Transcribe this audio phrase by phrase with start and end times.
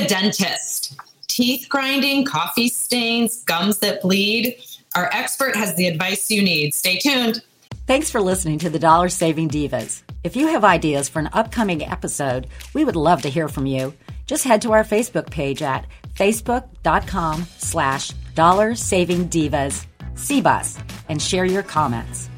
[0.00, 0.96] a dentist.
[1.28, 4.56] Teeth grinding, coffee stains, gums that bleed.
[4.94, 6.74] Our expert has the advice you need.
[6.74, 7.42] Stay tuned.
[7.86, 10.02] Thanks for listening to the Dollar Saving Divas.
[10.24, 13.94] If you have ideas for an upcoming episode, we would love to hear from you.
[14.26, 15.86] Just head to our Facebook page at
[16.16, 22.28] facebook.com slash dollar saving divas CBUS and share your comments.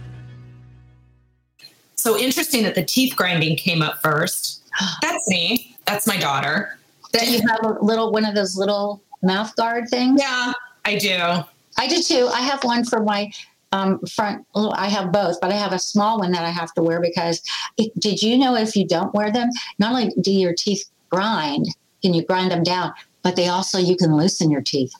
[1.95, 4.63] So interesting that the teeth grinding came up first.
[5.03, 5.77] That's me.
[5.87, 6.79] That's my daughter.
[7.13, 10.21] Do you have a little one of those little mouth guard things?
[10.21, 10.53] Yeah,
[10.85, 11.19] I do.
[11.77, 12.29] I do too.
[12.33, 13.31] I have one for my
[13.73, 14.47] um, front.
[14.55, 17.43] I have both, but I have a small one that I have to wear because.
[17.77, 21.67] It, did you know if you don't wear them, not only do your teeth grind,
[22.03, 24.93] can you grind them down, but they also you can loosen your teeth.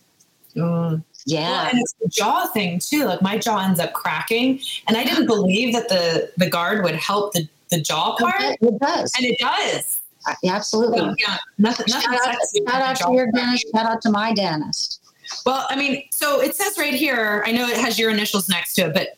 [0.57, 1.03] Mm.
[1.27, 3.05] Yeah, well, and it's the jaw thing too.
[3.05, 6.95] Like my jaw ends up cracking, and I didn't believe that the the guard would
[6.95, 8.35] help the the jaw part.
[8.39, 10.01] It does, and it does.
[10.27, 10.99] Uh, absolutely.
[10.99, 11.87] So, yeah, nothing.
[11.89, 12.37] nothing shout, out,
[12.69, 13.67] shout out to your dentist.
[13.75, 15.03] Shout out to my dentist.
[15.45, 17.43] Well, I mean, so it says right here.
[17.47, 19.09] I know it has your initials next to it, but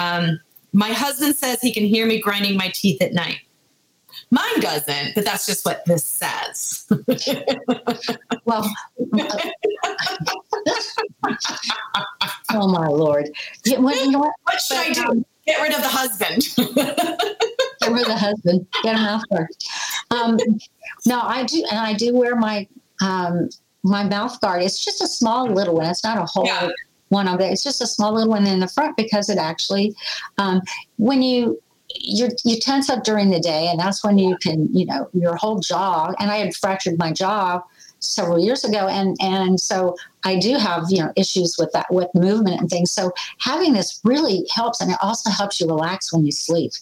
[0.00, 0.40] um,
[0.72, 3.40] my husband says he can hear me grinding my teeth at night.
[4.30, 6.86] Mine doesn't, but that's just what this says.
[8.44, 8.68] well,
[12.52, 13.30] oh my lord!
[13.66, 14.32] What, what?
[14.42, 15.02] what should I do?
[15.02, 16.44] Um, Get rid of the husband.
[17.80, 18.66] get rid of the husband.
[18.82, 19.68] Get him out first.
[20.10, 20.38] Um,
[21.06, 22.66] no, I do, and I do wear my
[23.00, 23.48] um,
[23.82, 24.62] my mouth guard.
[24.62, 25.86] It's just a small little one.
[25.86, 26.46] It's not a whole.
[26.46, 26.70] Yeah.
[27.08, 27.52] One of it.
[27.52, 29.96] It's just a small little one in the front because it actually,
[30.38, 30.62] um,
[30.96, 31.60] when you
[31.96, 35.34] you you tense up during the day, and that's when you can, you know, your
[35.34, 36.14] whole jaw.
[36.20, 37.62] And I had fractured my jaw
[38.00, 42.08] several years ago, and and so I do have you know issues with that with
[42.14, 42.90] movement and things.
[42.90, 46.72] So having this really helps, and it also helps you relax when you sleep.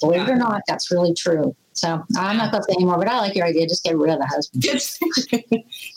[0.00, 1.54] Believe it or not, that's really true.
[1.78, 3.66] So I'm not going to say anymore, but I like your idea.
[3.68, 4.64] Just get rid of the husband.
[4.64, 4.98] it's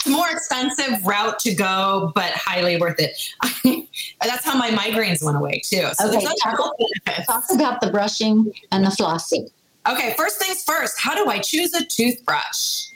[0.06, 3.20] a more expensive route to go, but highly worth it.
[4.22, 5.88] That's how my migraines went away too.
[5.94, 6.60] So okay, talk,
[7.26, 9.50] talk about the brushing and the flossing.
[9.90, 11.00] Okay, first things first.
[11.00, 12.91] How do I choose a toothbrush?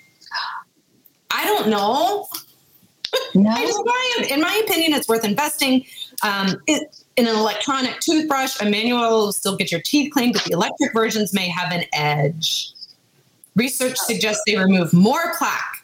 [1.35, 2.28] I don't know.
[3.34, 3.56] No.
[4.29, 5.85] in my opinion, it's worth investing.
[6.23, 10.44] Um, it, in an electronic toothbrush, a manual will still get your teeth cleaned, but
[10.46, 12.72] the electric versions may have an edge.
[13.56, 15.84] Research suggests they remove more plaque.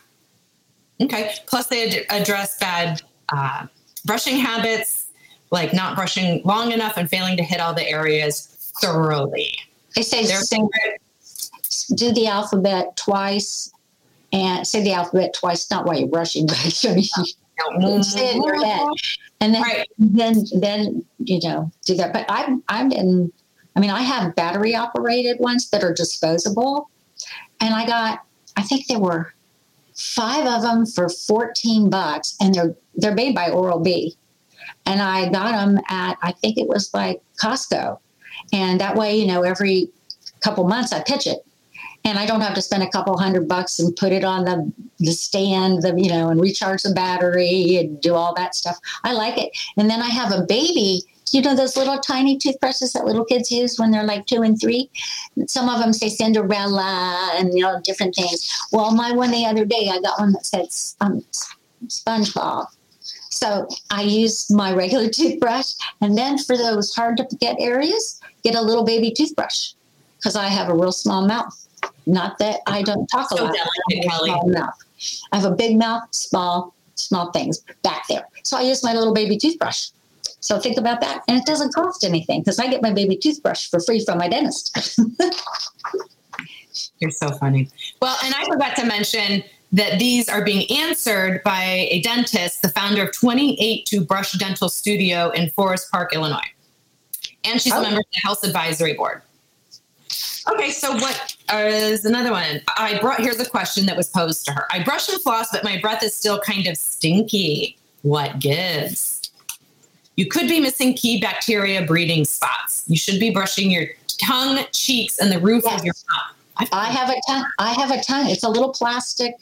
[1.01, 1.33] Okay.
[1.47, 3.65] Plus, they ad- address bad uh,
[4.05, 5.07] brushing habits,
[5.51, 9.53] like not brushing long enough and failing to hit all the areas thoroughly.
[9.95, 10.23] They say
[11.95, 13.71] do the alphabet twice
[14.33, 17.25] and say the alphabet twice, not while you're brushing, but say oh,
[17.75, 18.63] it in your mm-hmm.
[18.63, 18.87] head.
[19.39, 19.87] And then, right.
[19.97, 22.13] then, then, you know, do that.
[22.13, 23.31] But I've, I've been,
[23.75, 26.89] I mean, I have battery operated ones that are disposable
[27.59, 28.23] and I got,
[28.57, 29.33] I think there were
[29.95, 34.17] five of them for 14 bucks, and they're they're made by Oral B.
[34.85, 37.99] And I got them at I think it was like Costco,
[38.51, 39.89] and that way, you know, every
[40.41, 41.45] couple months I pitch it,
[42.03, 44.71] and I don't have to spend a couple hundred bucks and put it on the
[44.99, 48.77] the stand, the you know, and recharge the battery and do all that stuff.
[49.03, 49.57] I like it.
[49.77, 53.51] And then I have a baby you know those little tiny toothbrushes that little kids
[53.51, 54.89] use when they're like two and three
[55.47, 59.65] some of them say cinderella and you know different things well my one the other
[59.65, 60.67] day i got one that said
[61.01, 61.23] um,
[61.87, 62.67] spongebob
[63.29, 68.55] so i use my regular toothbrush and then for those hard to get areas get
[68.55, 69.73] a little baby toothbrush
[70.17, 71.60] because i have a real small mouth
[72.05, 73.55] not that i don't talk so a lot
[73.91, 74.71] I
[75.31, 79.13] I have a big mouth small small things back there so i use my little
[79.13, 79.89] baby toothbrush
[80.41, 81.23] so think about that.
[81.27, 84.27] And it doesn't cost anything because I get my baby toothbrush for free from my
[84.27, 84.75] dentist.
[86.99, 87.69] You're so funny.
[88.01, 92.69] Well, and I forgot to mention that these are being answered by a dentist, the
[92.69, 96.39] founder of 28 to Brush Dental Studio in Forest Park, Illinois.
[97.43, 97.79] And she's oh.
[97.79, 99.21] a member of the Health Advisory Board.
[100.49, 102.61] Okay, so what is another one?
[102.77, 104.65] I brought here's a question that was posed to her.
[104.71, 107.77] I brush and floss, but my breath is still kind of stinky.
[108.01, 109.21] What gives?
[110.15, 112.83] You could be missing key bacteria breeding spots.
[112.87, 113.85] You should be brushing your
[114.19, 115.79] tongue, cheeks, and the roof yes.
[115.79, 116.69] of your mouth.
[116.71, 117.45] I have a tongue.
[117.59, 118.29] I have a tongue.
[118.29, 119.35] It's a little plastic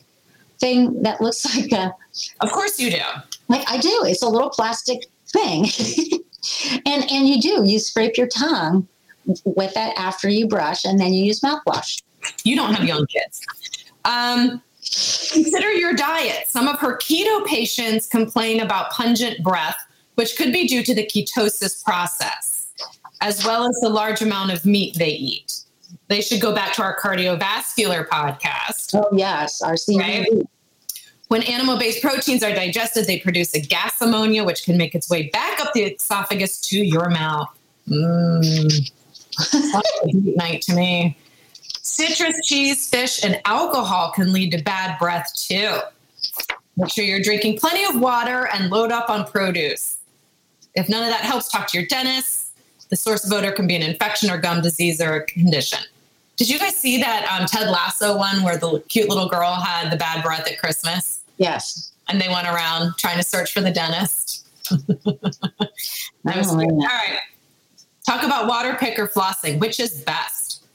[0.59, 1.95] thing that looks like a.
[2.41, 3.01] Of course you do.
[3.47, 4.03] Like I do.
[4.05, 5.65] It's a little plastic thing,
[6.85, 7.63] and and you do.
[7.65, 8.87] You scrape your tongue
[9.45, 12.01] with it after you brush, and then you use mouthwash.
[12.43, 13.41] You don't have young kids.
[14.05, 16.47] Um, consider your diet.
[16.47, 19.77] Some of her keto patients complain about pungent breath
[20.19, 22.73] which could be due to the ketosis process,
[23.21, 25.61] as well as the large amount of meat they eat.
[26.09, 28.93] They should go back to our cardiovascular podcast.
[28.95, 29.97] Oh, yes, our CVD.
[29.97, 30.27] Right?
[31.29, 35.09] When animal based proteins are digested, they produce a gas ammonia, which can make its
[35.09, 37.47] way back up the esophagus to your mouth.
[37.87, 38.91] Mmm.
[40.35, 41.17] Night to me.
[41.81, 45.79] Citrus, cheese, fish, and alcohol can lead to bad breath too.
[46.77, 49.97] Make sure you're drinking plenty of water and load up on produce.
[50.75, 52.57] If none of that helps, talk to your dentist.
[52.89, 55.79] The source of odor can be an infection or gum disease or a condition.
[56.37, 59.91] Did you guys see that um, Ted Lasso one where the cute little girl had
[59.91, 61.19] the bad breath at Christmas?
[61.37, 61.91] Yes.
[62.07, 64.47] And they went around trying to search for the dentist.
[64.69, 67.19] that was oh, All right.
[68.09, 69.59] Talk about water pick or flossing.
[69.59, 70.65] Which is best?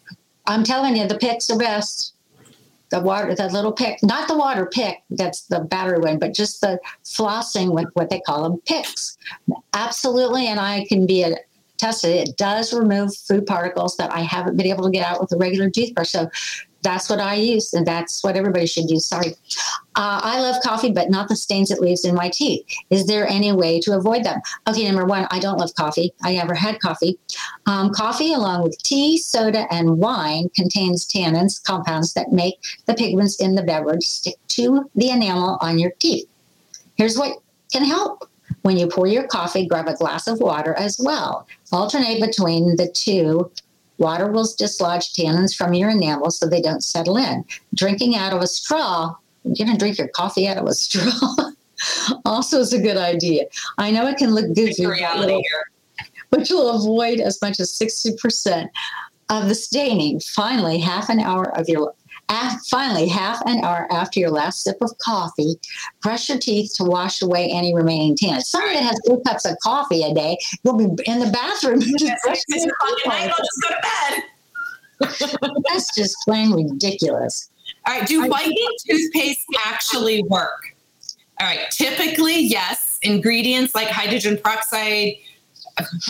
[0.46, 2.14] I'm telling you, the picks are best
[2.90, 6.60] the water, the little pick, not the water pick, that's the battery one, but just
[6.60, 9.18] the flossing with what they call them picks.
[9.72, 10.46] Absolutely.
[10.46, 11.36] And I can be a,
[11.76, 12.28] tested.
[12.28, 15.36] It does remove food particles that I haven't been able to get out with a
[15.36, 16.10] regular toothbrush.
[16.10, 16.30] So
[16.84, 19.06] that's what I use, and that's what everybody should use.
[19.06, 19.34] Sorry.
[19.96, 22.64] Uh, I love coffee, but not the stains it leaves in my teeth.
[22.90, 24.40] Is there any way to avoid them?
[24.68, 26.12] Okay, number one, I don't love coffee.
[26.22, 27.18] I never had coffee.
[27.66, 32.54] Um, coffee, along with tea, soda, and wine, contains tannins, compounds that make
[32.86, 36.28] the pigments in the beverage stick to the enamel on your teeth.
[36.96, 37.38] Here's what
[37.72, 38.28] can help.
[38.62, 41.46] When you pour your coffee, grab a glass of water as well.
[41.72, 43.50] Alternate between the two
[43.98, 47.44] Water will dislodge tannins from your enamel so they don't settle in.
[47.74, 49.14] Drinking out of a straw,
[49.44, 51.12] you're going to drink your coffee out of a straw.
[52.24, 53.44] also is a good idea.
[53.78, 54.86] I know it can look goofy,
[56.30, 58.68] but you'll avoid as much as 60%
[59.30, 60.20] of the staining.
[60.20, 61.94] Finally, half an hour of your
[62.68, 65.56] finally, half an hour after your last sip of coffee,
[66.02, 68.44] brush your teeth to wash away any remaining tannins.
[68.44, 71.80] Somebody that has two cups of coffee a day will be in the bathroom.
[71.80, 72.46] Just
[73.06, 74.22] night, I'll just go to bed.
[75.68, 77.50] That's just plain ridiculous.
[77.86, 80.74] All right, do whitening toothpaste actually work?
[81.40, 82.98] All right, typically, yes.
[83.02, 85.14] Ingredients like hydrogen peroxide,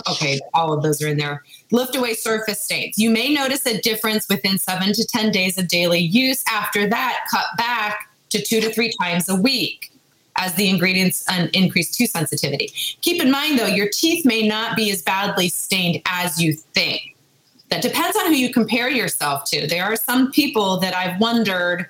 [0.09, 1.43] okay, all of those are in there.
[1.71, 2.97] Lift away surface stains.
[2.97, 6.43] You may notice a difference within seven to 10 days of daily use.
[6.49, 9.91] After that, cut back to two to three times a week
[10.37, 12.69] as the ingredients um, increase to sensitivity.
[13.01, 17.15] Keep in mind, though, your teeth may not be as badly stained as you think.
[17.69, 19.65] That depends on who you compare yourself to.
[19.65, 21.89] There are some people that I've wondered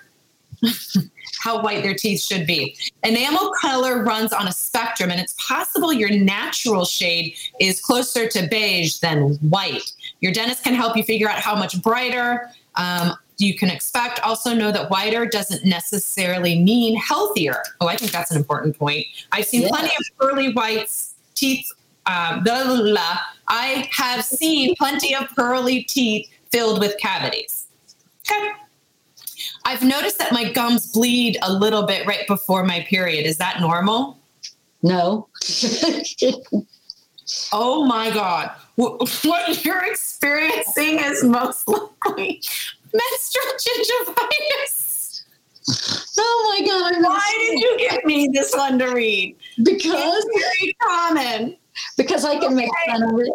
[1.39, 2.75] how white their teeth should be.
[3.03, 8.47] Enamel color runs on a spectrum, and it's possible your natural shade is closer to
[8.47, 9.91] beige than white.
[10.21, 14.19] Your dentist can help you figure out how much brighter um, you can expect.
[14.21, 17.61] Also, know that whiter doesn't necessarily mean healthier.
[17.79, 19.05] Oh, I think that's an important point.
[19.31, 19.69] I've seen yeah.
[19.69, 21.71] plenty of pearly whites, teeth.
[22.07, 23.19] Um, blah, blah, blah.
[23.47, 27.65] I have seen plenty of pearly teeth filled with cavities.
[28.29, 28.51] Okay.
[29.65, 33.25] I've noticed that my gums bleed a little bit right before my period.
[33.25, 34.19] Is that normal?
[34.83, 35.27] No.
[37.51, 38.51] oh my God.
[38.75, 42.41] What you're experiencing is most likely
[42.93, 45.23] menstrual gingivitis.
[46.17, 47.03] Oh my God.
[47.03, 49.35] Why did you give me this one to read?
[49.63, 51.57] Because it's very common.
[51.97, 52.55] Because I can okay.
[52.55, 53.29] make fun of it.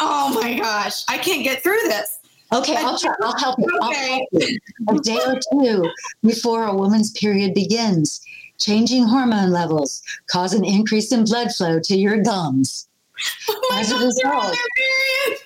[0.00, 1.04] Oh my gosh.
[1.08, 2.17] I can't get through this.
[2.52, 3.14] Okay, I'll try.
[3.20, 3.78] I'll help you.
[3.82, 4.58] I'll help you.
[4.88, 5.90] A day or two
[6.22, 8.24] before a woman's period begins,
[8.58, 12.88] changing hormone levels cause an increase in blood flow to your gums.
[13.48, 14.56] Oh as, a result,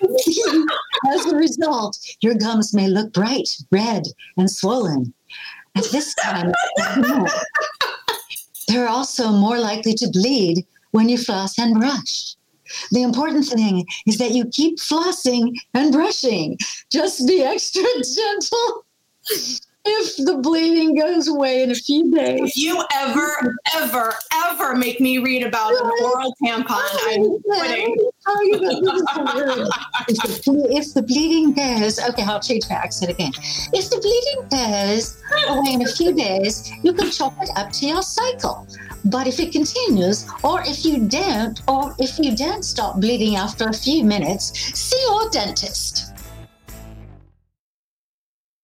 [1.11, 4.03] as a result, your gums may look bright, red,
[4.37, 5.13] and swollen.
[5.75, 6.53] At this time,
[8.67, 12.35] they're also more likely to bleed when you floss and brush.
[12.91, 16.57] The important thing is that you keep flossing and brushing.
[16.91, 18.85] Just be extra gentle.
[19.85, 22.39] If the bleeding goes away in a few days.
[22.41, 27.97] If you ever, ever, ever make me read about an oral tampon, I'm quitting.
[30.71, 33.31] if the bleeding goes, okay, I'll change my accent again.
[33.73, 37.85] If the bleeding goes away in a few days, you can chop it up to
[37.85, 38.65] your cycle.
[39.03, 43.67] But if it continues, or if you don't, or if you don't stop bleeding after
[43.67, 46.12] a few minutes, see your dentist.